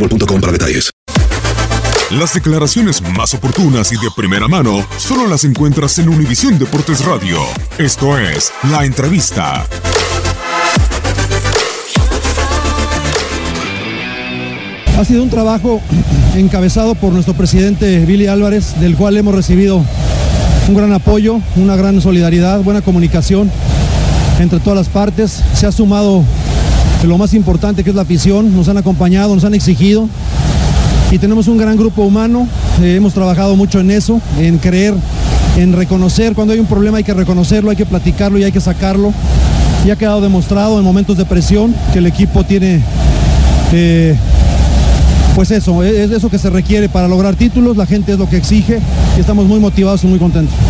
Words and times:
boostmobile.com 0.00 0.40
para 0.40 0.52
detalles. 0.52 0.90
Las 2.10 2.34
declaraciones 2.34 3.00
más 3.16 3.34
oportunas 3.34 3.92
y 3.92 3.96
de 3.96 4.08
primera 4.16 4.48
mano 4.48 4.84
solo 4.98 5.28
las 5.28 5.44
encuentras 5.44 5.96
en 6.00 6.08
Univisión 6.08 6.58
Deportes 6.58 7.04
Radio. 7.04 7.38
Esto 7.78 8.18
es 8.18 8.50
La 8.70 8.84
Entrevista. 8.84 9.64
Ha 14.98 15.04
sido 15.04 15.22
un 15.22 15.30
trabajo 15.30 15.80
encabezado 16.34 16.96
por 16.96 17.12
nuestro 17.12 17.34
presidente 17.34 18.04
Billy 18.04 18.26
Álvarez, 18.26 18.78
del 18.80 18.96
cual 18.96 19.16
hemos 19.16 19.34
recibido 19.34 19.84
un 20.68 20.74
gran 20.74 20.92
apoyo, 20.92 21.40
una 21.56 21.76
gran 21.76 22.00
solidaridad, 22.00 22.60
buena 22.62 22.82
comunicación 22.82 23.50
entre 24.40 24.58
todas 24.58 24.76
las 24.76 24.88
partes. 24.88 25.42
Se 25.54 25.66
ha 25.66 25.72
sumado 25.72 26.24
lo 27.04 27.18
más 27.18 27.34
importante 27.34 27.82
que 27.82 27.90
es 27.90 27.96
la 27.96 28.02
afición, 28.02 28.54
nos 28.54 28.68
han 28.68 28.76
acompañado, 28.76 29.34
nos 29.34 29.44
han 29.44 29.54
exigido 29.54 30.08
y 31.10 31.18
tenemos 31.18 31.48
un 31.48 31.58
gran 31.58 31.76
grupo 31.76 32.02
humano. 32.02 32.46
Eh, 32.82 32.94
hemos 32.96 33.14
trabajado 33.14 33.56
mucho 33.56 33.80
en 33.80 33.90
eso, 33.90 34.20
en 34.38 34.58
creer, 34.58 34.94
en 35.56 35.72
reconocer. 35.72 36.34
Cuando 36.34 36.52
hay 36.52 36.60
un 36.60 36.66
problema 36.66 36.98
hay 36.98 37.04
que 37.04 37.14
reconocerlo, 37.14 37.70
hay 37.70 37.76
que 37.76 37.86
platicarlo 37.86 38.38
y 38.38 38.44
hay 38.44 38.52
que 38.52 38.60
sacarlo. 38.60 39.12
Y 39.84 39.90
ha 39.90 39.96
quedado 39.96 40.20
demostrado 40.20 40.78
en 40.78 40.84
momentos 40.84 41.16
de 41.16 41.24
presión 41.24 41.74
que 41.92 41.98
el 41.98 42.06
equipo 42.06 42.44
tiene, 42.44 42.82
eh, 43.72 44.14
pues 45.34 45.50
eso, 45.50 45.82
es 45.82 46.10
eso 46.10 46.28
que 46.28 46.38
se 46.38 46.50
requiere 46.50 46.88
para 46.88 47.08
lograr 47.08 47.34
títulos. 47.34 47.76
La 47.76 47.86
gente 47.86 48.12
es 48.12 48.18
lo 48.18 48.28
que 48.28 48.36
exige 48.36 48.78
y 49.16 49.20
estamos 49.20 49.46
muy 49.46 49.58
motivados 49.58 50.04
y 50.04 50.06
muy 50.06 50.18
contentos. 50.18 50.69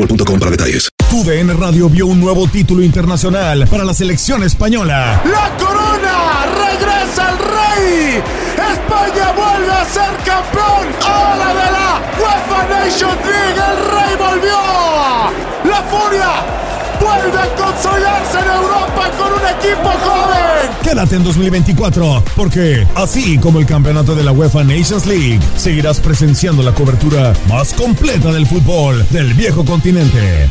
boostmobile.com 0.00 0.38
para 0.38 0.50
detalles. 0.50 0.88
TUDN 1.10 1.58
Radio 1.58 1.88
vio 1.88 2.06
un 2.06 2.20
nuevo 2.20 2.46
título 2.46 2.82
internacional 2.82 3.66
para 3.68 3.84
la 3.84 3.94
selección 3.94 4.42
española. 4.42 5.20
¡La 5.24 5.56
corona! 5.56 6.46
¡Regresa 6.56 7.30
el 7.30 7.38
rey! 7.38 8.22
¡España 8.54 9.32
vuelve 9.32 9.72
a 9.72 9.84
ser 9.84 10.16
campeón! 10.24 10.86
¡Ahora 11.04 11.48
de 11.48 11.70
la 11.72 12.02
UEFA 12.18 12.68
Nations 12.68 13.26
League! 13.26 13.60
¡El 13.70 13.78
rey 13.90 14.16
volvió! 14.16 15.70
¡La 15.70 15.82
furia! 15.82 16.60
vuelve 17.00 17.38
a 17.38 17.48
consolidarse 17.56 18.38
en 18.38 18.50
Europa 18.50 19.10
con 19.18 19.32
un 19.32 19.46
equipo 19.58 19.88
joven. 19.88 20.49
Quédate 20.90 21.14
en 21.14 21.22
2024, 21.22 22.24
porque 22.34 22.84
así 22.96 23.38
como 23.38 23.60
el 23.60 23.66
campeonato 23.66 24.16
de 24.16 24.24
la 24.24 24.32
UEFA 24.32 24.64
Nations 24.64 25.06
League, 25.06 25.38
seguirás 25.56 26.00
presenciando 26.00 26.64
la 26.64 26.74
cobertura 26.74 27.32
más 27.48 27.72
completa 27.74 28.32
del 28.32 28.44
fútbol 28.44 29.06
del 29.10 29.32
viejo 29.34 29.64
continente. 29.64 30.50